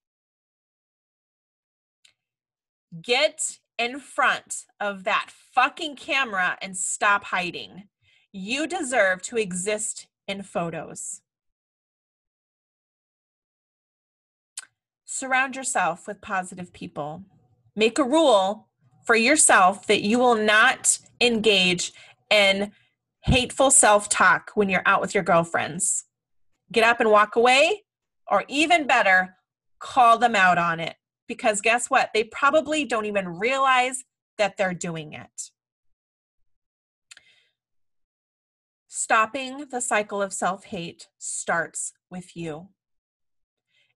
Get 3.02 3.60
in 3.78 4.00
front 4.00 4.66
of 4.80 5.04
that 5.04 5.30
fucking 5.30 5.96
camera 5.96 6.58
and 6.62 6.76
stop 6.76 7.26
hiding. 7.26 7.88
You 8.32 8.68
deserve 8.68 9.22
to 9.24 9.38
exist 9.38 10.08
in 10.28 10.44
photos. 10.44 11.22
Surround 15.06 15.56
yourself 15.56 16.08
with 16.08 16.22
positive 16.22 16.72
people. 16.74 17.24
Make 17.76 17.98
a 17.98 18.04
rule 18.04 18.68
for 19.06 19.16
yourself 19.16 19.88
that 19.88 20.02
you 20.02 20.20
will 20.20 20.36
not 20.36 21.00
engage 21.20 21.94
in 22.30 22.72
hateful 23.24 23.72
self 23.72 24.10
talk 24.10 24.52
when 24.54 24.70
you're 24.70 24.84
out 24.86 25.02
with 25.02 25.14
your 25.14 25.24
girlfriends. 25.24 26.06
Get 26.72 26.84
up 26.84 27.00
and 27.00 27.10
walk 27.10 27.36
away, 27.36 27.86
or 28.28 28.44
even 28.48 28.86
better, 28.86 29.36
call 29.80 30.20
them 30.20 30.36
out 30.36 30.58
on 30.58 30.80
it. 30.80 30.96
Because 31.30 31.62
guess 31.62 31.90
what? 31.90 32.10
They 32.14 32.26
probably 32.26 32.84
don't 32.84 33.06
even 33.06 33.40
realize 33.40 34.04
that 34.40 34.58
they're 34.58 34.74
doing 34.74 35.14
it. 35.14 35.52
Stopping 38.88 39.68
the 39.70 39.80
cycle 39.80 40.22
of 40.22 40.34
self 40.34 40.66
hate 40.66 41.08
starts 41.20 41.94
with 42.10 42.36
you. 42.36 42.70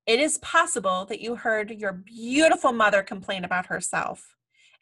It 0.06 0.19
is 0.19 0.38
possible 0.38 1.06
that 1.06 1.22
you 1.22 1.36
heard 1.36 1.72
your 1.72 1.93
beautiful 1.93 2.72
mother 2.72 3.02
complain 3.02 3.43
about 3.43 3.65
herself. 3.65 4.36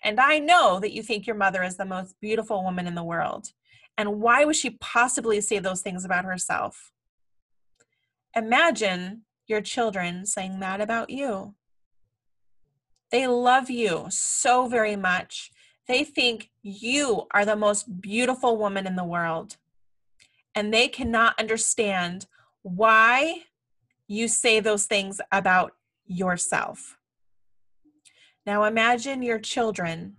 And 0.03 0.19
I 0.19 0.39
know 0.39 0.79
that 0.79 0.91
you 0.91 1.03
think 1.03 1.25
your 1.25 1.35
mother 1.35 1.63
is 1.63 1.77
the 1.77 1.85
most 1.85 2.19
beautiful 2.19 2.63
woman 2.63 2.85
in 2.85 2.95
the 2.95 3.03
world. 3.03 3.47
And 3.97 4.19
why 4.19 4.43
would 4.43 4.55
she 4.55 4.71
possibly 4.71 5.39
say 5.39 5.59
those 5.59 5.81
things 5.81 6.03
about 6.03 6.25
herself? 6.25 6.91
Imagine 8.35 9.21
your 9.47 9.61
children 9.61 10.25
saying 10.25 10.59
that 10.59 10.81
about 10.81 11.09
you. 11.11 11.55
They 13.11 13.27
love 13.27 13.69
you 13.69 14.07
so 14.09 14.67
very 14.67 14.95
much. 14.95 15.51
They 15.87 16.03
think 16.03 16.49
you 16.63 17.27
are 17.31 17.45
the 17.45 17.55
most 17.55 18.01
beautiful 18.01 18.57
woman 18.57 18.87
in 18.87 18.95
the 18.95 19.03
world. 19.03 19.57
And 20.55 20.73
they 20.73 20.87
cannot 20.87 21.39
understand 21.39 22.27
why 22.61 23.43
you 24.07 24.27
say 24.27 24.59
those 24.59 24.85
things 24.85 25.19
about 25.31 25.73
yourself. 26.05 26.97
Now 28.45 28.63
imagine 28.63 29.21
your 29.21 29.39
children, 29.39 30.17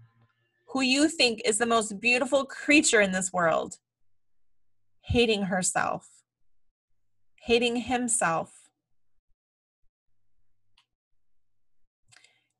who 0.69 0.81
you 0.81 1.09
think 1.09 1.43
is 1.45 1.59
the 1.59 1.67
most 1.67 2.01
beautiful 2.01 2.45
creature 2.45 3.01
in 3.01 3.13
this 3.13 3.33
world, 3.33 3.79
hating 5.03 5.45
herself, 5.45 6.09
hating 7.43 7.77
himself. 7.77 8.62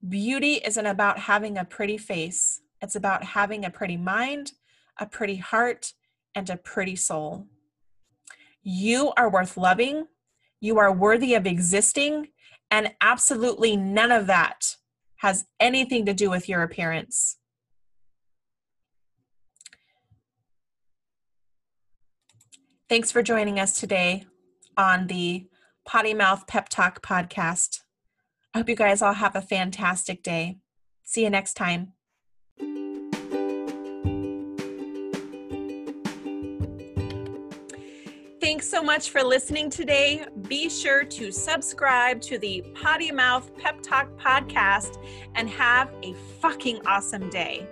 Beauty 0.09 0.55
isn't 0.65 0.87
about 0.87 1.19
having 1.19 1.57
a 1.57 1.65
pretty 1.65 1.99
face, 1.99 2.61
it's 2.81 2.97
about 2.97 3.23
having 3.23 3.65
a 3.65 3.71
pretty 3.71 3.97
mind, 3.97 4.53
a 4.99 5.07
pretty 5.07 5.37
heart, 5.37 5.93
and 6.35 6.51
a 6.51 6.57
pretty 6.57 6.97
soul. 6.97 7.47
You 8.63 9.13
are 9.17 9.31
worth 9.31 9.57
loving 9.57 10.07
you 10.63 10.79
are 10.79 10.93
worthy 10.93 11.35
of 11.35 11.45
existing, 11.45 12.29
and 12.71 12.95
absolutely 13.01 13.77
none 13.77 14.13
of 14.13 14.29
that 14.29 14.77
has 15.17 15.45
anything 15.59 16.07
to 16.07 16.15
do 16.15 16.31
with 16.31 16.49
your 16.49 16.63
appearance. 16.63 17.37
Thanks 22.89 23.11
for 23.11 23.25
joining 23.25 23.59
us 23.59 23.81
today 23.81 24.25
on 24.77 25.09
the 25.09 25.49
Potty 25.85 26.15
Mouth 26.15 26.47
Pep 26.47 26.69
Talk 26.69 27.05
podcast. 27.05 27.81
I 28.55 28.59
hope 28.59 28.69
you 28.69 28.77
guys 28.77 29.01
all 29.01 29.15
have 29.15 29.35
a 29.35 29.41
fantastic 29.41 30.23
day. 30.23 30.59
See 31.05 31.25
you 31.25 31.31
next 31.31 31.55
time. 31.55 31.95
Thanks 38.41 38.69
so 38.69 38.83
much 38.83 39.11
for 39.11 39.23
listening 39.23 39.71
today. 39.71 40.27
Be 40.49 40.69
sure 40.69 41.05
to 41.05 41.33
subscribe 41.33 42.21
to 42.23 42.39
the 42.39 42.63
Potty 42.75 43.11
Mouth 43.11 43.57
Pep 43.57 43.81
Talk 43.83 44.09
podcast 44.19 45.03
and 45.35 45.49
have 45.49 45.91
a 46.03 46.13
fucking 46.41 46.87
awesome 46.87 47.31
day. 47.31 47.67